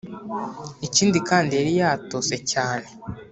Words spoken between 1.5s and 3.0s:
yari yatose cyane.